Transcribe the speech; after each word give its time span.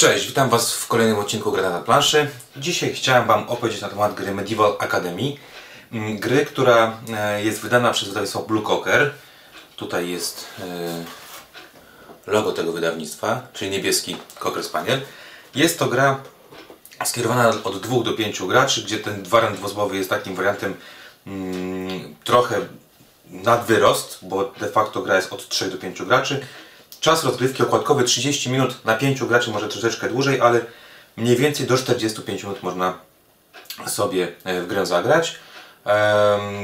Cześć, 0.00 0.26
witam 0.26 0.48
Was 0.50 0.74
w 0.74 0.86
kolejnym 0.86 1.18
odcinku 1.18 1.52
Gra 1.52 1.70
na 1.70 1.80
planszy. 1.80 2.30
Dzisiaj 2.56 2.94
chciałem 2.94 3.26
Wam 3.26 3.48
opowiedzieć 3.48 3.80
na 3.80 3.88
temat 3.88 4.14
gry 4.14 4.34
Medieval 4.34 4.76
Academy. 4.78 5.32
Mm, 5.92 6.18
Gry, 6.18 6.46
która 6.46 6.98
e, 7.16 7.44
jest 7.44 7.60
wydana 7.60 7.90
przez 7.90 8.08
wydawnictwo 8.08 8.42
Blue 8.42 8.62
Cocker. 8.62 9.10
Tutaj 9.76 10.08
jest 10.08 10.46
e, 10.58 11.04
logo 12.26 12.52
tego 12.52 12.72
wydawnictwa, 12.72 13.42
czyli 13.52 13.70
niebieski 13.70 14.16
Cocker 14.42 14.64
Spaniel. 14.64 15.00
Jest 15.54 15.78
to 15.78 15.86
gra 15.86 16.20
skierowana 17.04 17.48
od 17.64 17.80
2 17.80 18.02
do 18.02 18.12
5 18.12 18.42
graczy, 18.42 18.82
gdzie 18.82 18.98
ten 18.98 19.22
wariant 19.22 19.56
dwuosobowy 19.56 19.96
jest 19.96 20.10
takim 20.10 20.34
wariantem 20.34 20.74
mm, 21.26 22.14
trochę 22.24 22.60
nad 23.30 23.66
wyrost, 23.66 24.18
bo 24.22 24.52
de 24.60 24.68
facto 24.68 25.02
gra 25.02 25.16
jest 25.16 25.32
od 25.32 25.48
3 25.48 25.70
do 25.70 25.78
5 25.78 26.02
graczy. 26.02 26.46
Czas 27.00 27.24
rozgrywki 27.24 27.62
okładkowy 27.62 28.04
30 28.04 28.50
minut, 28.50 28.84
na 28.84 28.94
5 28.94 29.24
graczy 29.24 29.50
może 29.50 29.68
troszeczkę 29.68 30.08
dłużej, 30.08 30.40
ale 30.40 30.60
mniej 31.16 31.36
więcej 31.36 31.66
do 31.66 31.76
45 31.76 32.42
minut 32.42 32.62
można 32.62 32.98
sobie 33.86 34.28
e, 34.44 34.60
w 34.60 34.66
grę 34.66 34.86
zagrać. 34.86 35.36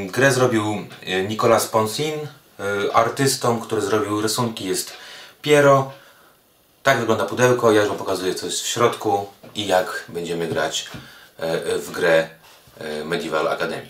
Grę 0.06 0.32
zrobił 0.32 0.86
e, 1.02 1.22
Nicolas 1.22 1.66
Ponsin. 1.66 2.14
E, 2.14 2.96
Artystą, 2.96 3.60
który 3.60 3.80
zrobił 3.80 4.20
rysunki 4.20 4.64
jest 4.64 4.92
Piero. 5.42 5.92
Tak 6.82 6.98
wygląda 6.98 7.24
pudełko, 7.24 7.72
ja 7.72 7.80
już 7.80 7.88
Wam 7.88 7.98
pokazuję 7.98 8.34
co 8.34 8.46
jest 8.46 8.62
w 8.62 8.66
środku 8.66 9.27
i 9.55 9.66
jak 9.66 10.05
będziemy 10.08 10.46
grać 10.46 10.91
w 11.78 11.91
grę 11.91 12.28
Medieval 13.05 13.48
Academy. 13.48 13.88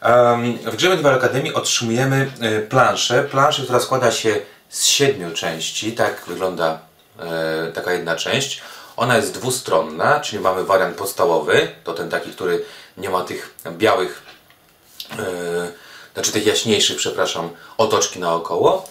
Em, 0.00 0.58
W 0.58 0.76
grze 0.76 0.88
Medieval 0.88 1.14
Academy 1.14 1.54
otrzymujemy 1.54 2.30
planszę. 2.68 3.24
Planszę, 3.24 3.62
która 3.62 3.80
składa 3.80 4.10
się 4.12 4.40
z 4.72 4.86
siedmiu 4.86 5.30
części. 5.30 5.92
Tak 5.92 6.24
wygląda 6.26 6.78
e, 7.18 7.72
taka 7.74 7.92
jedna 7.92 8.16
część. 8.16 8.62
Ona 8.96 9.16
jest 9.16 9.34
dwustronna, 9.34 10.20
czyli 10.20 10.42
mamy 10.42 10.64
wariant 10.64 10.96
podstawowy, 10.96 11.68
to 11.84 11.92
ten 11.94 12.10
taki, 12.10 12.30
który 12.30 12.64
nie 12.96 13.10
ma 13.10 13.24
tych 13.24 13.54
białych, 13.70 14.22
e, 15.12 15.72
znaczy 16.14 16.32
tych 16.32 16.46
jaśniejszych, 16.46 16.96
przepraszam, 16.96 17.50
otoczki 17.78 18.20
naokoło. 18.20 18.88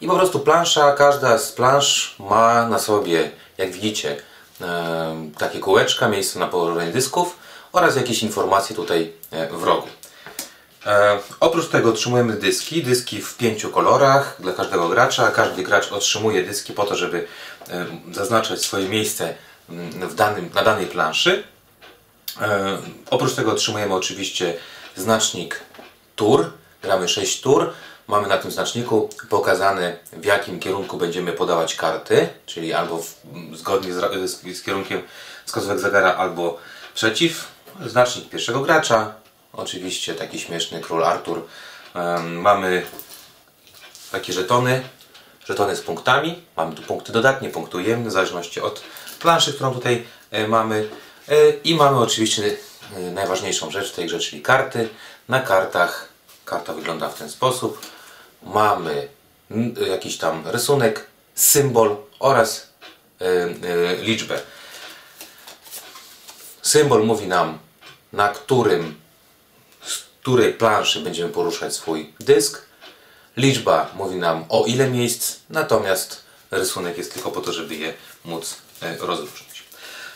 I 0.00 0.06
po 0.06 0.14
prostu 0.14 0.40
plansza, 0.40 0.92
każda 0.92 1.38
z 1.38 1.52
plansz 1.52 2.16
ma 2.18 2.68
na 2.68 2.78
sobie, 2.78 3.30
jak 3.58 3.72
widzicie, 3.72 4.16
e, 4.60 5.30
takie 5.38 5.58
kółeczka, 5.58 6.08
miejsce 6.08 6.38
na 6.38 6.48
położenie 6.48 6.92
dysków 6.92 7.36
oraz 7.72 7.96
jakieś 7.96 8.22
informacje 8.22 8.76
tutaj 8.76 9.12
e, 9.30 9.48
w 9.48 9.62
rogu. 9.62 9.88
E, 10.88 11.18
oprócz 11.40 11.68
tego 11.68 11.90
otrzymujemy 11.90 12.32
dyski, 12.32 12.82
dyski 12.82 13.22
w 13.22 13.36
pięciu 13.36 13.70
kolorach 13.70 14.36
dla 14.38 14.52
każdego 14.52 14.88
gracza. 14.88 15.30
Każdy 15.30 15.62
gracz 15.62 15.92
otrzymuje 15.92 16.42
dyski 16.42 16.72
po 16.72 16.84
to, 16.84 16.96
żeby 16.96 17.26
e, 17.70 17.86
zaznaczać 18.12 18.62
swoje 18.62 18.88
miejsce 18.88 19.34
mm, 19.70 20.08
w 20.08 20.14
danym, 20.14 20.50
na 20.54 20.62
danej 20.62 20.86
planszy. 20.86 21.42
E, 22.40 22.78
oprócz 23.10 23.34
tego 23.34 23.52
otrzymujemy 23.52 23.94
oczywiście 23.94 24.54
znacznik 24.96 25.60
tur. 26.16 26.50
Gramy 26.82 27.08
6 27.08 27.40
tur. 27.40 27.72
Mamy 28.06 28.28
na 28.28 28.38
tym 28.38 28.50
znaczniku 28.50 29.10
pokazane 29.28 29.96
w 30.12 30.24
jakim 30.24 30.60
kierunku 30.60 30.96
będziemy 30.96 31.32
podawać 31.32 31.74
karty, 31.74 32.28
czyli 32.46 32.72
albo 32.72 32.98
w, 32.98 33.14
zgodnie 33.54 33.92
z, 33.92 34.30
z, 34.30 34.58
z 34.58 34.62
kierunkiem 34.62 35.02
wskazówek 35.44 35.78
zegara, 35.78 36.14
albo 36.16 36.58
przeciw. 36.94 37.48
Znacznik 37.86 38.28
pierwszego 38.28 38.60
gracza, 38.60 39.14
oczywiście 39.58 40.14
taki 40.14 40.40
śmieszny 40.40 40.80
król 40.80 41.04
Artur. 41.04 41.46
Mamy 42.24 42.86
takie 44.12 44.32
żetony, 44.32 44.82
żetony 45.46 45.76
z 45.76 45.80
punktami. 45.80 46.42
Mamy 46.56 46.74
tu 46.74 46.82
punkty 46.82 47.12
dodatnie, 47.12 47.50
punkty 47.50 47.76
ujemne, 47.76 48.08
w 48.08 48.12
zależności 48.12 48.60
od 48.60 48.82
planszy, 49.20 49.52
którą 49.52 49.74
tutaj 49.74 50.06
e, 50.30 50.48
mamy. 50.48 50.88
E, 51.28 51.50
I 51.50 51.74
mamy 51.74 51.98
oczywiście 51.98 52.56
e, 52.96 53.00
najważniejszą 53.00 53.70
rzecz 53.70 53.92
w 53.92 53.94
tej 53.94 54.06
grze, 54.06 54.18
czyli 54.18 54.42
karty. 54.42 54.88
Na 55.28 55.40
kartach 55.40 56.08
karta 56.44 56.72
wygląda 56.72 57.08
w 57.08 57.18
ten 57.18 57.30
sposób. 57.30 57.86
Mamy 58.42 59.08
jakiś 59.88 60.18
tam 60.18 60.42
rysunek, 60.46 61.06
symbol 61.34 61.96
oraz 62.18 62.68
liczbę. 64.02 64.40
Symbol 66.62 67.04
mówi 67.04 67.26
nam, 67.26 67.58
na 68.12 68.28
którym 68.28 69.00
z 69.86 69.98
której 70.20 70.52
planszy 70.52 71.00
będziemy 71.00 71.30
poruszać 71.30 71.74
swój 71.74 72.12
dysk. 72.20 72.62
Liczba 73.36 73.90
mówi 73.94 74.16
nam 74.16 74.44
o 74.48 74.64
ile 74.66 74.90
miejsc, 74.90 75.36
natomiast 75.50 76.22
rysunek 76.50 76.98
jest 76.98 77.14
tylko 77.14 77.30
po 77.30 77.40
to, 77.40 77.52
żeby 77.52 77.74
je 77.74 77.94
móc 78.24 78.56
e, 78.82 78.96
rozróżnić. 79.00 79.64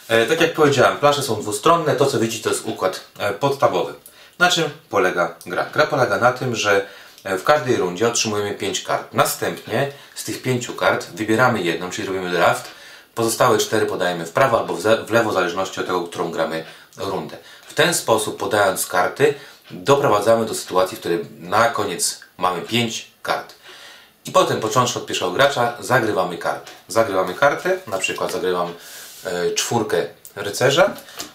E, 0.09 0.27
Tak 0.27 0.41
jak 0.41 0.55
powiedziałem, 0.55 0.99
plansze 0.99 1.23
są 1.23 1.41
dwustronne. 1.41 1.97
To 1.97 2.07
co 2.07 2.19
widzicie 2.19 2.45
to 2.45 2.51
jest 2.51 2.67
układ 2.67 3.01
e, 3.19 3.33
podstawowy. 3.33 3.95
Na 4.39 4.51
czym 4.51 4.71
polega 4.91 5.35
gra? 5.47 5.65
Gra 5.73 5.87
polega 5.87 6.19
na 6.19 6.33
tym, 6.33 6.57
że 6.57 6.87
w 7.25 7.43
każdej 7.43 7.77
rundzie 7.77 8.09
otrzymujemy 8.09 8.55
5 8.55 8.81
kart. 8.81 9.15
Następnie 9.15 9.93
z 10.15 10.25
tych 10.25 10.43
5 10.43 10.69
kart 10.79 11.07
wybieramy 11.15 11.63
jedną, 11.63 11.91
czyli 11.91 12.09
robimy 12.09 12.31
draft. 12.31 12.69
Pozostałe 13.15 13.59
4 13.59 13.87
podajemy 13.87 14.27
w 14.27 14.31
prawo 14.31 14.61
albo 14.61 14.75
w 15.07 15.11
lewo, 15.11 15.31
w 15.31 15.35
zależności 15.35 15.81
od 15.81 15.87
tego, 15.87 16.05
którą 16.05 16.31
gramy 16.31 16.65
rundę. 16.97 17.37
W 17.67 17.75
ten 17.75 17.95
sposób, 17.95 18.39
podając 18.39 18.87
karty, 18.87 19.35
doprowadzamy 19.71 20.47
do 20.47 20.55
sytuacji, 20.55 20.97
w 20.97 21.01
której 21.01 21.25
na 21.39 21.69
koniec 21.69 22.21
mamy 22.39 22.63
5 22.63 23.11
kart. 23.23 23.55
I 24.25 24.33
potem, 24.33 24.61
począwszy 24.61 24.99
od 24.99 25.07
pierwszego 25.07 25.31
gracza, 25.31 25.77
zagrywamy 25.81 26.39
kartę. 26.39 26.71
Zagrywamy 26.89 27.35
kartę, 27.35 27.79
na 27.87 27.99
przykład 27.99 28.33
zagrywam 28.33 28.73
e, 29.25 29.51
czwórkę 29.51 30.07
rycerza. 30.37 30.91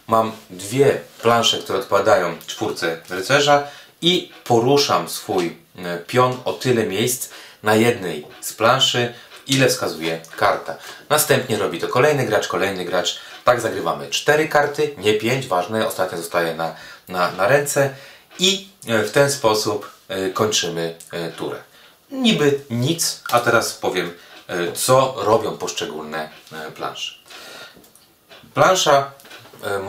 Mam 0.08 0.32
dwie 0.50 1.00
plansze, 1.22 1.58
które 1.58 1.80
odpowiadają 1.80 2.38
czwórce 2.48 3.02
rycerza 3.10 3.64
i 4.02 4.32
poruszam 4.44 5.10
swój 5.10 5.58
e, 5.78 5.98
pion 5.98 6.38
o 6.46 6.54
tyle 6.54 6.84
miejsc 6.84 7.30
na 7.64 7.76
jednej 7.76 8.28
z 8.42 8.54
planszy, 8.54 9.14
ile 9.48 9.68
wskazuje 9.68 10.22
karta. 10.38 10.76
Następnie 11.10 11.58
robi 11.58 11.80
to 11.80 11.88
kolejny 11.88 12.26
gracz, 12.26 12.48
kolejny 12.48 12.86
gracz. 12.86 13.20
Tak 13.44 13.62
zagrywamy 13.62 14.10
cztery 14.10 14.48
karty, 14.48 14.96
nie 14.98 15.14
pięć, 15.14 15.48
ważne, 15.48 15.88
ostatnia 15.88 16.18
zostaje 16.18 16.56
na, 16.56 16.76
na, 17.08 17.32
na 17.32 17.48
ręce 17.48 17.90
i 18.40 18.68
e, 18.88 19.04
w 19.04 19.12
ten 19.12 19.32
sposób 19.32 19.92
e, 20.08 20.30
kończymy 20.30 20.96
e, 21.12 21.32
turę. 21.32 21.58
Niby 22.12 22.60
nic, 22.70 23.24
a 23.32 23.40
teraz 23.40 23.74
powiem, 23.74 24.14
co 24.76 25.16
robią 25.18 25.58
poszczególne 25.58 26.30
plansze. 26.76 27.14
Plansza 28.54 29.12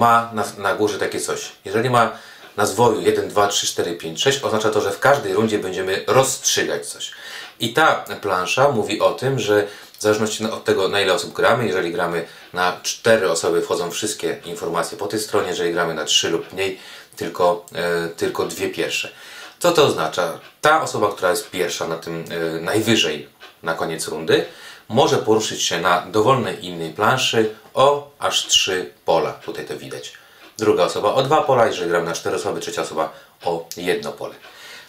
ma 0.00 0.30
na, 0.34 0.44
na 0.58 0.74
górze 0.74 0.98
takie 0.98 1.20
coś. 1.20 1.52
Jeżeli 1.64 1.90
ma 1.90 2.12
na 2.56 2.66
zwoju 2.66 3.00
1, 3.00 3.28
2, 3.28 3.48
3, 3.48 3.66
4, 3.66 3.96
5, 3.96 4.22
6, 4.22 4.44
oznacza 4.44 4.70
to, 4.70 4.80
że 4.80 4.90
w 4.90 4.98
każdej 4.98 5.32
rundzie 5.32 5.58
będziemy 5.58 6.04
rozstrzygać 6.06 6.86
coś. 6.86 7.12
I 7.60 7.72
ta 7.72 8.04
plansza 8.20 8.68
mówi 8.68 9.00
o 9.00 9.10
tym, 9.10 9.38
że 9.38 9.66
w 9.98 10.02
zależności 10.02 10.44
od 10.44 10.64
tego, 10.64 10.88
na 10.88 11.00
ile 11.00 11.14
osób 11.14 11.32
gramy, 11.32 11.66
jeżeli 11.66 11.92
gramy 11.92 12.26
na 12.52 12.80
4 12.82 13.30
osoby, 13.30 13.62
wchodzą 13.62 13.90
wszystkie 13.90 14.40
informacje 14.44 14.98
po 14.98 15.06
tej 15.06 15.20
stronie, 15.20 15.48
jeżeli 15.48 15.72
gramy 15.72 15.94
na 15.94 16.04
3 16.04 16.30
lub 16.30 16.52
mniej, 16.52 16.78
tylko, 17.16 17.66
e, 17.74 18.08
tylko 18.08 18.46
dwie 18.46 18.68
pierwsze. 18.68 19.12
Co 19.58 19.72
to 19.72 19.84
oznacza? 19.84 20.40
Ta 20.60 20.82
osoba, 20.82 21.12
która 21.12 21.30
jest 21.30 21.50
pierwsza 21.50 21.88
na 21.88 21.96
tym 21.96 22.24
e, 22.30 22.60
najwyżej 22.60 23.28
na 23.62 23.74
koniec 23.74 24.08
rundy, 24.08 24.44
może 24.88 25.16
poruszyć 25.16 25.62
się 25.62 25.80
na 25.80 26.00
dowolnej 26.00 26.66
innej 26.66 26.90
planszy 26.90 27.54
o 27.74 28.10
aż 28.18 28.46
3 28.46 28.92
pola. 29.04 29.32
Tutaj 29.32 29.64
to 29.66 29.76
widać. 29.76 30.12
Druga 30.58 30.84
osoba 30.84 31.14
o 31.14 31.22
dwa 31.22 31.42
pola, 31.42 31.66
jeżeli 31.66 31.90
gramy 31.90 32.06
na 32.06 32.12
4 32.12 32.36
osoby, 32.36 32.60
trzecia 32.60 32.82
osoba 32.82 33.12
o 33.44 33.66
jedno 33.76 34.12
pole. 34.12 34.34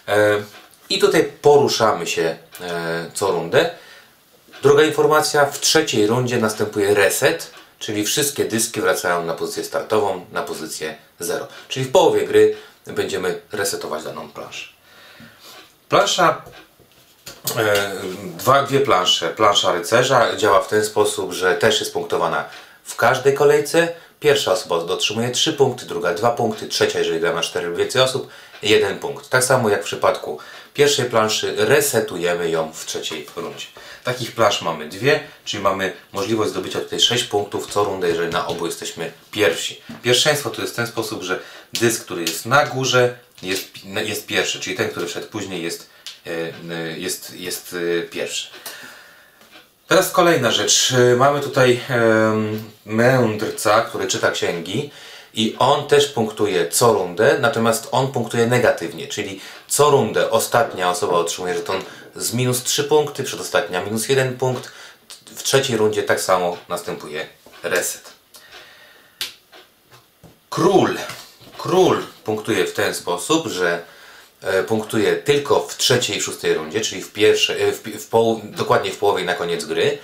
E, 0.08 0.44
I 0.90 1.00
tutaj 1.00 1.32
poruszamy 1.42 2.08
się 2.08 2.38
co 3.14 3.32
rundę. 3.32 3.70
Druga 4.62 4.84
informacja, 4.84 5.46
w 5.46 5.60
trzeciej 5.60 6.08
rundzie 6.08 6.38
następuje 6.38 6.94
reset, 6.94 7.52
czyli 7.80 8.06
wszystkie 8.06 8.46
dyski 8.46 8.82
wracają 8.82 9.26
na 9.26 9.34
pozycję 9.34 9.64
startową, 9.64 10.26
na 10.32 10.42
pozycję 10.42 10.96
0. 11.20 11.48
Czyli 11.68 11.86
w 11.86 11.92
połowie 11.92 12.28
gry 12.28 12.56
będziemy 12.86 13.42
resetować 13.52 14.04
daną 14.04 14.30
planszę. 14.30 14.70
Plansza 15.90 16.42
E, 17.58 17.92
dwa, 18.38 18.64
dwie 18.64 18.80
plansze. 18.80 19.30
Plansza 19.30 19.72
rycerza 19.72 20.36
działa 20.36 20.62
w 20.62 20.68
ten 20.68 20.86
sposób, 20.86 21.34
że 21.34 21.56
też 21.56 21.80
jest 21.80 21.94
punktowana 21.94 22.46
w 22.84 22.96
każdej 22.96 23.34
kolejce. 23.34 23.88
Pierwsza 24.20 24.52
osoba 24.52 24.76
otrzymuje 24.76 25.30
3 25.30 25.54
punkty, 25.54 25.86
druga 25.86 26.14
2 26.14 26.32
punkty, 26.32 26.68
trzecia, 26.68 27.00
jeżeli 27.00 27.20
gra 27.20 27.34
na 27.34 27.42
4 27.42 27.68
lub 27.68 27.78
więcej 27.78 28.02
osób, 28.02 28.30
1 28.64 29.00
punkt. 29.00 29.30
Tak 29.30 29.44
samo 29.44 29.70
jak 29.70 29.82
w 29.82 29.86
przypadku 29.86 30.40
pierwszej 30.74 31.06
planszy, 31.06 31.54
resetujemy 31.58 32.50
ją 32.50 32.72
w 32.74 32.86
trzeciej 32.86 33.26
rundzie. 33.36 33.66
Takich 34.04 34.32
plansz 34.32 34.62
mamy 34.62 34.90
dwie, 34.90 35.20
czyli 35.46 35.64
mamy 35.64 35.94
możliwość 36.14 36.52
zdobycia 36.52 36.80
tutaj 36.80 37.00
6 37.00 37.24
punktów 37.24 37.72
co 37.72 37.84
rundę, 37.84 38.10
jeżeli 38.10 38.32
na 38.32 38.48
obu 38.48 38.66
jesteśmy 38.66 39.12
pierwsi. 39.32 39.82
Pierwszeństwo 40.02 40.50
to 40.50 40.62
jest 40.62 40.74
w 40.74 40.76
ten 40.76 40.88
sposób, 40.88 41.24
że 41.24 41.40
dysk, 41.74 42.06
który 42.06 42.22
jest 42.22 42.46
na 42.46 42.66
górze, 42.66 43.18
jest, 43.42 43.68
jest 44.06 44.28
pierwszy, 44.28 44.60
czyli 44.60 44.76
ten, 44.76 44.90
który 44.90 45.08
wszedł 45.08 45.28
później 45.28 45.64
jest, 45.64 45.90
e, 46.26 47.00
jest, 47.00 47.34
jest 47.36 47.76
e, 48.00 48.02
pierwszy. 48.02 48.48
Teraz 49.88 50.12
kolejna 50.12 50.52
rzecz. 50.52 50.94
Mamy 51.18 51.40
tutaj 51.40 51.80
mędrca, 52.86 53.82
który 53.82 54.08
czyta 54.08 54.32
księgi 54.32 54.92
i 55.34 55.56
on 55.60 55.88
też 55.88 56.08
punktuje 56.08 56.70
co 56.70 56.94
rundę, 56.94 57.38
natomiast 57.40 57.88
on 57.92 58.12
punktuje 58.12 58.48
negatywnie, 58.48 59.08
czyli 59.08 59.42
co 59.68 59.90
rundę 59.90 60.32
ostatnia 60.32 60.90
osoba 60.90 61.14
otrzymuje 61.14 61.54
żeton 61.54 61.82
z 62.16 62.34
minus 62.34 62.64
3 62.64 62.84
punkty, 62.84 63.24
przedostatnia 63.24 63.84
minus 63.84 64.10
1 64.10 64.38
punkt. 64.38 64.72
W 65.26 65.44
trzeciej 65.44 65.78
rundzie 65.78 66.04
tak 66.04 66.22
samo 66.22 66.58
następuje 66.70 67.28
reset. 67.64 68.10
Król. 70.50 70.98
Król 71.58 72.04
punktuje 72.24 72.66
w 72.66 72.74
ten 72.74 72.96
sposób, 72.96 73.48
że 73.48 73.82
e, 74.42 74.64
punktuje 74.64 75.16
tylko 75.16 75.60
w 75.60 75.78
trzeciej 75.78 76.18
i 76.18 76.22
szóstej 76.22 76.54
rundzie, 76.54 76.82
czyli 76.82 77.02
w 77.02 77.14
pierwszej, 77.14 77.62
e, 77.62 77.72
w, 77.72 77.84
w 77.84 78.10
dokładnie 78.56 78.92
w 78.92 78.98
połowie 78.98 79.26
na 79.26 79.34
koniec 79.34 79.66
gry. 79.66 79.98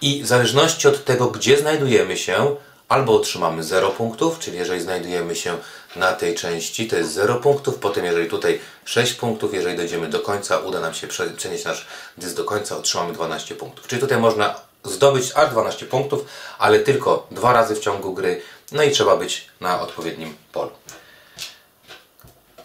I 0.00 0.22
w 0.22 0.26
zależności 0.26 0.88
od 0.88 1.04
tego, 1.04 1.26
gdzie 1.26 1.58
znajdujemy 1.58 2.16
się, 2.16 2.56
albo 2.88 3.16
otrzymamy 3.16 3.64
0 3.64 3.90
punktów, 3.90 4.38
czyli 4.38 4.58
jeżeli 4.58 4.80
znajdujemy 4.80 5.36
się 5.36 5.58
na 5.96 6.12
tej 6.12 6.34
części, 6.34 6.88
to 6.88 6.96
jest 6.96 7.12
0 7.12 7.34
punktów, 7.34 7.74
potem 7.78 8.04
jeżeli 8.04 8.30
tutaj 8.30 8.60
6 8.84 9.14
punktów, 9.14 9.54
jeżeli 9.54 9.76
dojdziemy 9.76 10.08
do 10.08 10.20
końca, 10.20 10.58
uda 10.58 10.80
nam 10.80 10.94
się 10.94 11.06
prze- 11.06 11.30
przenieść 11.36 11.64
nasz 11.64 11.86
dysk 12.18 12.36
do 12.36 12.44
końca, 12.44 12.76
otrzymamy 12.76 13.12
12 13.12 13.54
punktów. 13.54 13.86
Czyli 13.86 14.00
tutaj 14.00 14.18
można 14.18 14.54
zdobyć 14.84 15.32
aż 15.34 15.50
12 15.50 15.86
punktów, 15.86 16.24
ale 16.58 16.78
tylko 16.80 17.26
dwa 17.30 17.52
razy 17.52 17.74
w 17.74 17.80
ciągu 17.80 18.14
gry, 18.14 18.42
no 18.72 18.82
i 18.82 18.90
trzeba 18.90 19.16
być 19.16 19.48
na 19.60 19.80
odpowiednim 19.80 20.36
polu. 20.52 20.70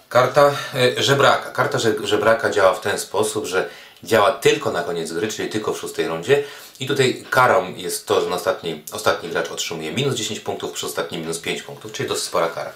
Karta 0.09 0.51
e, 0.97 1.03
żebraka. 1.03 1.51
Karta 1.51 1.79
że- 1.79 2.07
żebraka 2.07 2.49
działa 2.49 2.73
w 2.73 2.81
ten 2.81 2.99
sposób, 2.99 3.45
że 3.45 3.69
działa 4.03 4.31
tylko 4.31 4.71
na 4.71 4.83
koniec 4.83 5.11
gry, 5.11 5.27
czyli 5.27 5.49
tylko 5.49 5.73
w 5.73 5.79
szóstej 5.79 6.07
rundzie. 6.07 6.43
I 6.79 6.87
tutaj 6.87 7.23
karą 7.29 7.75
jest 7.75 8.07
to, 8.07 8.21
że 8.21 8.35
ostatni, 8.35 8.83
ostatni 8.91 9.29
gracz 9.29 9.51
otrzymuje 9.51 9.91
minus 9.91 10.15
10 10.15 10.39
punktów, 10.39 10.71
przy 10.71 10.85
ostatnim 10.85 11.21
minus 11.21 11.39
5 11.39 11.61
punktów, 11.61 11.91
czyli 11.91 12.09
dosyć 12.09 12.23
spora 12.23 12.49
kara. 12.49 12.71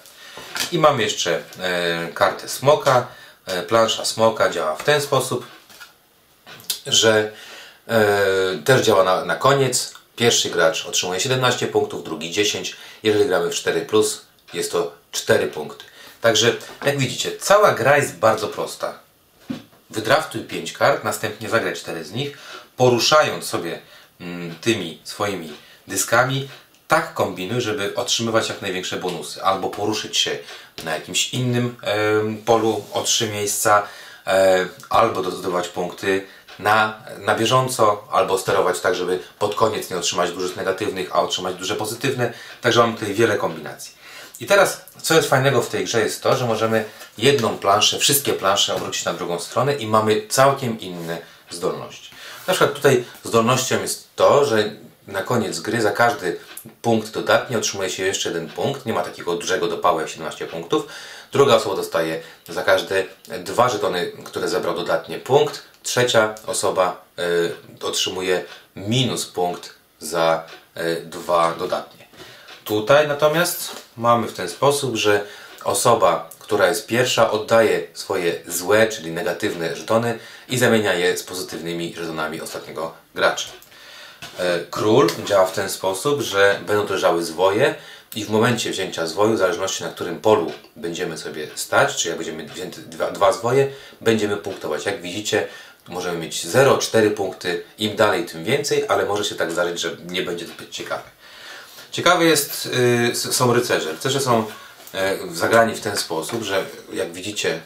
I 0.71 0.79
mamy 0.79 1.03
jeszcze 1.03 1.43
e, 1.59 2.07
kartę 2.13 2.49
smoka. 2.49 3.07
E, 3.45 3.63
plansza 3.63 4.05
smoka 4.05 4.49
działa 4.49 4.75
w 4.75 4.83
ten 4.83 5.01
sposób, 5.01 5.45
że 6.87 7.31
e, 7.87 8.57
też 8.65 8.81
działa 8.81 9.03
na, 9.03 9.25
na 9.25 9.35
koniec. 9.35 9.93
Pierwszy 10.15 10.49
gracz 10.49 10.85
otrzymuje 10.85 11.19
17 11.19 11.67
punktów, 11.67 12.03
drugi 12.03 12.31
10. 12.31 12.75
Jeżeli 13.03 13.25
gramy 13.25 13.49
w 13.49 13.55
4, 13.55 13.87
jest 14.53 14.71
to 14.71 14.91
4 15.11 15.47
punkty. 15.47 15.85
Także, 16.21 16.53
jak 16.85 16.97
widzicie, 16.97 17.37
cała 17.37 17.71
gra 17.71 17.97
jest 17.97 18.15
bardzo 18.15 18.47
prosta. 18.47 19.04
Wydraftuj 19.95 20.41
5 20.41 20.73
kart, 20.73 21.03
następnie 21.03 21.49
zagraj 21.49 21.75
4 21.75 22.03
z 22.03 22.11
nich, 22.11 22.37
poruszając 22.77 23.45
sobie 23.45 23.79
mm, 24.21 24.55
tymi 24.61 24.99
swoimi 25.03 25.53
dyskami. 25.87 26.49
Tak 26.87 27.13
kombinuj, 27.13 27.61
żeby 27.61 27.95
otrzymywać 27.95 28.49
jak 28.49 28.61
największe 28.61 28.97
bonusy, 28.97 29.43
albo 29.43 29.69
poruszyć 29.69 30.17
się 30.17 30.37
na 30.83 30.95
jakimś 30.95 31.33
innym 31.33 31.77
polu 32.45 32.85
o 32.93 33.01
3 33.03 33.29
miejsca, 33.29 33.87
e, 34.27 34.67
albo 34.89 35.31
zdobywać 35.31 35.67
punkty 35.67 36.25
na, 36.59 37.03
na 37.19 37.35
bieżąco, 37.35 38.07
albo 38.11 38.37
sterować 38.37 38.79
tak, 38.79 38.95
żeby 38.95 39.19
pod 39.39 39.55
koniec 39.55 39.89
nie 39.89 39.97
otrzymać 39.97 40.31
dużych 40.31 40.55
negatywnych, 40.55 41.15
a 41.15 41.21
otrzymać 41.21 41.55
duże 41.55 41.75
pozytywne. 41.75 42.33
Także 42.61 42.81
mamy 42.81 42.93
tutaj 42.93 43.13
wiele 43.13 43.37
kombinacji. 43.37 44.04
I 44.39 44.45
teraz, 44.45 44.81
co 45.01 45.13
jest 45.13 45.29
fajnego 45.29 45.61
w 45.61 45.69
tej 45.69 45.85
grze, 45.85 46.01
jest 46.01 46.23
to, 46.23 46.35
że 46.35 46.45
możemy 46.45 46.85
jedną 47.17 47.57
planszę, 47.57 47.99
wszystkie 47.99 48.33
plansze 48.33 48.75
obrócić 48.75 49.05
na 49.05 49.13
drugą 49.13 49.39
stronę 49.39 49.75
i 49.75 49.87
mamy 49.87 50.27
całkiem 50.27 50.79
inne 50.79 51.17
zdolności. 51.49 52.11
Na 52.47 52.53
przykład 52.53 52.73
tutaj 52.73 53.03
zdolnością 53.23 53.81
jest 53.81 54.07
to, 54.15 54.45
że 54.45 54.71
na 55.07 55.23
koniec 55.23 55.59
gry 55.59 55.81
za 55.81 55.91
każdy 55.91 56.39
punkt 56.81 57.11
dodatni 57.11 57.55
otrzymuje 57.55 57.89
się 57.89 58.03
jeszcze 58.03 58.29
jeden 58.29 58.49
punkt. 58.49 58.85
Nie 58.85 58.93
ma 58.93 59.03
takiego 59.03 59.35
dużego 59.35 59.67
dopału 59.67 59.99
jak 59.99 60.09
17 60.09 60.45
punktów. 60.45 60.87
Druga 61.31 61.55
osoba 61.55 61.75
dostaje 61.75 62.21
za 62.49 62.63
każde 62.63 63.03
dwa 63.39 63.69
żetony, 63.69 64.11
które 64.23 64.49
zebrał 64.49 64.75
dodatnie 64.75 65.19
punkt. 65.19 65.61
Trzecia 65.83 66.35
osoba 66.47 67.05
y, 67.81 67.85
otrzymuje 67.85 68.45
minus 68.75 69.25
punkt 69.25 69.73
za 69.99 70.43
y, 70.77 71.01
dwa 71.05 71.55
dodatnie. 71.59 72.04
Tutaj 72.65 73.07
natomiast 73.07 73.71
mamy 73.97 74.27
w 74.27 74.33
ten 74.33 74.49
sposób, 74.49 74.95
że 74.95 75.25
osoba, 75.63 76.29
która 76.39 76.67
jest 76.67 76.87
pierwsza, 76.87 77.31
oddaje 77.31 77.87
swoje 77.93 78.41
złe, 78.47 78.87
czyli 78.87 79.11
negatywne 79.11 79.75
żetony 79.75 80.19
i 80.49 80.57
zamienia 80.57 80.93
je 80.93 81.17
z 81.17 81.23
pozytywnymi 81.23 81.93
żetonami 81.97 82.41
ostatniego 82.41 82.93
gracza. 83.15 83.49
E, 84.39 84.59
Król 84.69 85.09
działa 85.25 85.45
w 85.45 85.51
ten 85.51 85.69
sposób, 85.69 86.21
że 86.21 86.59
będą 86.67 86.93
leżały 86.93 87.23
zwoje 87.23 87.75
i 88.15 88.25
w 88.25 88.29
momencie 88.29 88.71
wzięcia 88.71 89.07
zwoju, 89.07 89.33
w 89.33 89.37
zależności 89.37 89.83
na 89.83 89.89
którym 89.89 90.19
polu 90.19 90.51
będziemy 90.75 91.17
sobie 91.17 91.47
stać, 91.55 91.95
czy 91.95 92.09
jak 92.09 92.17
będziemy 92.17 92.45
wzięty 92.45 92.81
dwa, 92.81 93.11
dwa 93.11 93.33
zwoje, 93.33 93.67
będziemy 94.01 94.37
punktować. 94.37 94.85
Jak 94.85 95.01
widzicie, 95.01 95.47
możemy 95.87 96.17
mieć 96.17 96.45
0, 96.45 96.77
4 96.77 97.11
punkty, 97.11 97.63
im 97.77 97.95
dalej 97.95 98.25
tym 98.25 98.43
więcej, 98.43 98.85
ale 98.87 99.05
może 99.05 99.25
się 99.25 99.35
tak 99.35 99.51
zdarzyć, 99.51 99.79
że 99.79 99.97
nie 100.09 100.21
będzie 100.21 100.45
to 100.45 100.51
zbyt 100.51 100.69
ciekawe. 100.69 101.14
Ciekawe 101.95 102.25
jest, 102.25 102.69
y, 103.11 103.15
są 103.15 103.53
rycerze. 103.53 103.91
Rycerze 103.91 104.19
są 104.19 104.45
e, 104.93 105.17
zagrani 105.33 105.75
w 105.75 105.81
ten 105.81 105.97
sposób, 105.97 106.43
że 106.43 106.65
jak 106.93 107.13
widzicie, 107.13 107.61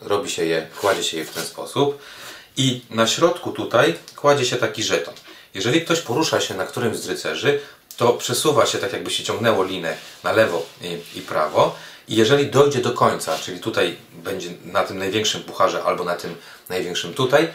robi 0.00 0.30
się 0.30 0.44
je, 0.44 0.66
kładzie 0.80 1.04
się 1.04 1.16
je 1.16 1.24
w 1.24 1.30
ten 1.30 1.44
sposób 1.44 1.98
i 2.56 2.80
na 2.90 3.06
środku 3.06 3.52
tutaj 3.52 3.94
kładzie 4.16 4.44
się 4.44 4.56
taki 4.56 4.82
żeton. 4.82 5.14
Jeżeli 5.54 5.80
ktoś 5.80 6.00
porusza 6.00 6.40
się 6.40 6.54
na 6.54 6.66
którymś 6.66 6.96
z 6.96 7.08
rycerzy, 7.08 7.60
to 7.96 8.12
przesuwa 8.12 8.66
się 8.66 8.78
tak 8.78 8.92
jakby 8.92 9.10
się 9.10 9.24
ciągnęło 9.24 9.64
linę 9.64 9.96
na 10.24 10.32
lewo 10.32 10.66
i, 10.82 11.18
i 11.18 11.22
prawo 11.22 11.76
i 12.08 12.16
jeżeli 12.16 12.46
dojdzie 12.46 12.80
do 12.80 12.92
końca, 12.92 13.38
czyli 13.38 13.60
tutaj 13.60 13.96
będzie 14.12 14.48
na 14.64 14.84
tym 14.84 14.98
największym 14.98 15.42
pucharze 15.42 15.82
albo 15.84 16.04
na 16.04 16.14
tym 16.14 16.34
największym 16.68 17.14
tutaj, 17.14 17.48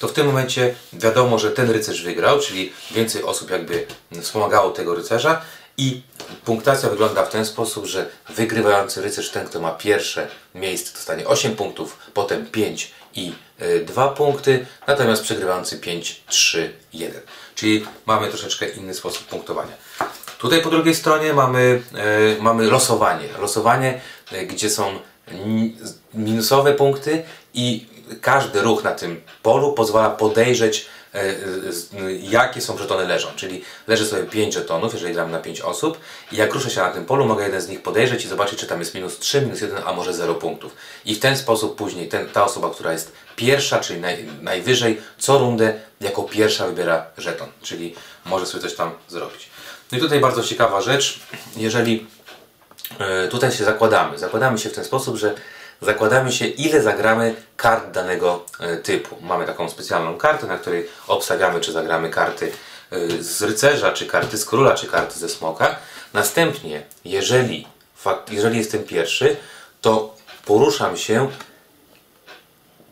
to 0.00 0.08
w 0.08 0.12
tym 0.12 0.26
momencie 0.26 0.74
wiadomo, 0.92 1.38
że 1.38 1.50
ten 1.50 1.70
rycerz 1.70 2.02
wygrał, 2.02 2.40
czyli 2.40 2.72
więcej 2.90 3.22
osób 3.22 3.50
jakby 3.50 3.86
wspomagało 4.22 4.70
tego 4.70 4.94
rycerza 4.94 5.42
i 5.76 6.02
punktacja 6.44 6.88
wygląda 6.88 7.24
w 7.24 7.30
ten 7.30 7.46
sposób, 7.46 7.86
że 7.86 8.10
wygrywający 8.28 9.02
rycerz, 9.02 9.30
ten 9.30 9.46
kto 9.46 9.60
ma 9.60 9.70
pierwsze 9.70 10.28
miejsce 10.54 10.92
dostanie 10.92 11.26
8 11.26 11.56
punktów, 11.56 11.98
potem 12.14 12.46
5 12.46 12.92
i 13.14 13.32
2 13.84 14.08
punkty, 14.08 14.66
natomiast 14.86 15.22
przegrywający 15.22 15.78
5, 15.78 16.22
3, 16.26 16.72
1. 16.92 17.20
Czyli 17.54 17.86
mamy 18.06 18.28
troszeczkę 18.28 18.68
inny 18.68 18.94
sposób 18.94 19.26
punktowania. 19.26 19.72
Tutaj 20.38 20.62
po 20.62 20.70
drugiej 20.70 20.94
stronie 20.94 21.32
mamy, 21.32 21.82
e, 22.38 22.42
mamy 22.42 22.64
losowanie. 22.64 23.28
Losowanie, 23.40 24.00
e, 24.32 24.46
gdzie 24.46 24.70
są 24.70 24.98
minusowe 26.14 26.74
punkty 26.74 27.22
i 27.54 27.86
każdy 28.20 28.62
ruch 28.62 28.84
na 28.84 28.92
tym 28.92 29.20
polu 29.42 29.72
pozwala 29.72 30.10
podejrzeć, 30.10 30.80
e, 30.80 30.84
e, 30.84 31.03
jakie 32.22 32.60
są 32.60 32.78
żetony 32.78 33.06
leżą. 33.06 33.28
Czyli 33.36 33.64
leży 33.86 34.06
sobie 34.06 34.22
5 34.22 34.54
żetonów, 34.54 34.92
jeżeli 34.92 35.14
gram 35.14 35.30
na 35.30 35.38
5 35.38 35.60
osób 35.60 35.98
i 36.32 36.36
jak 36.36 36.54
ruszę 36.54 36.70
się 36.70 36.80
na 36.80 36.90
tym 36.90 37.04
polu, 37.04 37.26
mogę 37.26 37.44
jeden 37.44 37.60
z 37.60 37.68
nich 37.68 37.82
podejrzeć 37.82 38.24
i 38.24 38.28
zobaczyć, 38.28 38.58
czy 38.58 38.66
tam 38.66 38.78
jest 38.78 38.94
minus 38.94 39.18
3, 39.18 39.40
minus 39.40 39.60
1, 39.60 39.82
a 39.86 39.92
może 39.92 40.14
0 40.14 40.34
punktów. 40.34 40.76
I 41.04 41.14
w 41.14 41.20
ten 41.20 41.36
sposób 41.36 41.76
później 41.76 42.08
ten, 42.08 42.28
ta 42.28 42.44
osoba, 42.44 42.70
która 42.70 42.92
jest 42.92 43.12
pierwsza, 43.36 43.80
czyli 43.80 44.00
naj, 44.00 44.26
najwyżej, 44.42 45.00
co 45.18 45.38
rundę 45.38 45.80
jako 46.00 46.22
pierwsza 46.22 46.66
wybiera 46.66 47.06
żeton. 47.18 47.48
Czyli 47.62 47.94
może 48.24 48.46
sobie 48.46 48.62
coś 48.62 48.74
tam 48.74 48.90
zrobić. 49.08 49.48
No 49.92 49.98
i 49.98 50.00
tutaj 50.00 50.20
bardzo 50.20 50.42
ciekawa 50.42 50.80
rzecz, 50.80 51.20
jeżeli 51.56 52.06
e, 52.98 53.28
tutaj 53.28 53.52
się 53.52 53.64
zakładamy. 53.64 54.18
Zakładamy 54.18 54.58
się 54.58 54.68
w 54.68 54.74
ten 54.74 54.84
sposób, 54.84 55.16
że 55.16 55.34
zakładamy 55.80 56.32
się 56.32 56.46
ile 56.46 56.82
zagramy 56.82 57.34
kart 57.56 57.90
danego 57.90 58.44
e, 58.60 58.76
typu. 58.76 59.16
Mamy 59.20 59.46
taką 59.46 59.68
specjalną 59.68 60.18
kartę, 60.18 60.46
na 60.46 60.58
której 60.58 60.88
obstawiamy 61.06 61.60
czy 61.60 61.72
zagramy 61.72 62.10
karty 62.10 62.52
e, 62.90 63.22
z 63.22 63.42
rycerza, 63.42 63.92
czy 63.92 64.06
karty 64.06 64.38
z 64.38 64.44
króla, 64.44 64.74
czy 64.74 64.86
karty 64.86 65.18
ze 65.18 65.28
smoka. 65.28 65.76
Następnie, 66.12 66.82
jeżeli, 67.04 67.66
jeżeli 68.30 68.58
jestem 68.58 68.84
pierwszy, 68.84 69.36
to 69.80 70.14
poruszam 70.44 70.96
się 70.96 71.30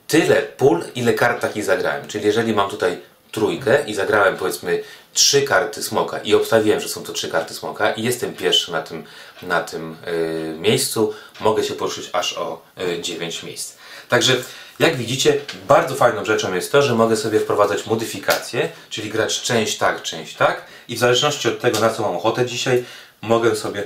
tyle 0.06 0.42
pól, 0.42 0.84
ile 0.94 1.14
kart 1.14 1.40
takich 1.40 1.64
zagrałem. 1.64 2.08
Czyli 2.08 2.26
jeżeli 2.26 2.54
mam 2.54 2.70
tutaj 2.70 3.00
trójkę 3.32 3.84
i 3.86 3.94
zagrałem 3.94 4.36
powiedzmy 4.36 4.82
trzy 5.12 5.42
karty 5.42 5.82
smoka 5.82 6.18
i 6.18 6.34
obstawiłem, 6.34 6.80
że 6.80 6.88
są 6.88 7.02
to 7.02 7.12
trzy 7.12 7.28
karty 7.28 7.54
smoka 7.54 7.92
i 7.92 8.02
jestem 8.02 8.34
pierwszy 8.34 8.72
na 8.72 8.82
tym, 8.82 9.04
na 9.42 9.60
tym 9.60 9.96
y, 10.08 10.56
miejscu, 10.58 11.14
mogę 11.40 11.64
się 11.64 11.74
poruszyć 11.74 12.10
aż 12.12 12.32
o 12.38 12.62
y, 12.80 13.02
9 13.02 13.42
miejsc. 13.42 13.76
Także 14.08 14.36
jak 14.78 14.96
widzicie, 14.96 15.40
bardzo 15.68 15.94
fajną 15.94 16.24
rzeczą 16.24 16.54
jest 16.54 16.72
to, 16.72 16.82
że 16.82 16.94
mogę 16.94 17.16
sobie 17.16 17.40
wprowadzać 17.40 17.86
modyfikacje, 17.86 18.68
czyli 18.90 19.10
grać 19.10 19.42
część 19.42 19.78
tak, 19.78 20.02
część 20.02 20.36
tak 20.36 20.64
i 20.88 20.96
w 20.96 20.98
zależności 20.98 21.48
od 21.48 21.60
tego, 21.60 21.80
na 21.80 21.90
co 21.90 22.02
mam 22.02 22.16
ochotę 22.16 22.46
dzisiaj, 22.46 22.84
mogę 23.22 23.56
sobie 23.56 23.84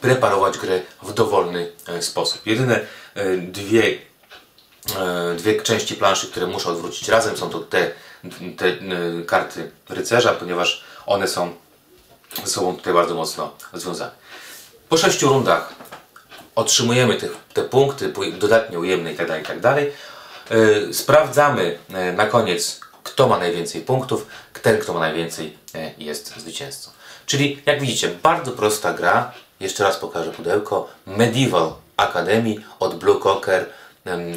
preparować 0.00 0.58
grę 0.58 0.80
w 1.02 1.12
dowolny 1.12 1.72
e, 1.88 2.02
sposób. 2.02 2.46
Jedyne 2.46 2.80
e, 3.14 3.36
dwie, 3.36 3.98
e, 4.96 5.34
dwie 5.34 5.62
części 5.62 5.94
planszy, 5.94 6.26
które 6.26 6.46
muszę 6.46 6.68
odwrócić 6.68 7.08
razem, 7.08 7.36
są 7.36 7.50
to 7.50 7.58
te 7.58 7.90
te 8.56 8.66
y, 8.66 9.24
karty 9.26 9.70
rycerza, 9.88 10.32
ponieważ 10.32 10.84
one 11.06 11.28
są 11.28 11.54
ze 12.44 12.50
sobą 12.50 12.76
tutaj 12.76 12.92
bardzo 12.94 13.14
mocno 13.14 13.52
związane. 13.74 14.10
Po 14.88 14.96
sześciu 14.96 15.28
rundach 15.28 15.72
otrzymujemy 16.54 17.16
te, 17.16 17.28
te 17.54 17.62
punkty 17.64 18.08
pu- 18.08 18.32
dodatnie 18.38 18.78
ujemne 18.78 19.10
itd. 19.12 19.38
itd. 19.38 19.86
Yy, 20.50 20.94
sprawdzamy 20.94 21.78
yy, 21.88 22.12
na 22.12 22.26
koniec, 22.26 22.80
kto 23.02 23.28
ma 23.28 23.38
najwięcej 23.38 23.80
punktów. 23.82 24.26
Ten, 24.62 24.78
kto 24.78 24.92
ma 24.94 25.00
najwięcej, 25.00 25.58
jest 25.98 26.34
zwycięzcą. 26.40 26.90
Czyli, 27.26 27.62
jak 27.66 27.80
widzicie, 27.80 28.08
bardzo 28.22 28.52
prosta 28.52 28.92
gra. 28.94 29.32
Jeszcze 29.60 29.84
raz 29.84 29.96
pokażę 29.96 30.30
pudełko. 30.30 30.88
Medieval 31.06 31.72
Academy 31.96 32.54
od 32.80 32.94
Blue 32.98 33.20
Cocker. 33.20 33.66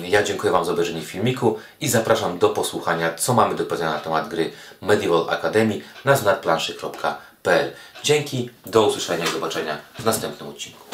Ja 0.04 0.24
dziękuję 0.24 0.54
Wam 0.54 0.66
za 0.66 0.72
obejrzenie 0.72 1.02
filmiku 1.02 1.60
i 1.82 1.88
zapraszam 1.88 2.38
do 2.38 2.50
posłuchania, 2.50 3.14
co 3.14 3.34
mamy 3.34 3.56
do 3.56 3.64
powiedzenia 3.64 3.92
na 3.92 4.00
temat 4.00 4.30
gry 4.30 4.52
Medieval 4.82 5.30
Academy 5.30 5.82
na 6.06 6.16
znadplanszy.pl. 6.16 7.72
Dzięki, 8.04 8.50
do 8.66 8.88
usłyszenia 8.88 9.26
i 9.26 9.32
zobaczenia 9.32 9.78
w 10.00 10.06
następnym 10.06 10.50
odcinku. 10.50 10.86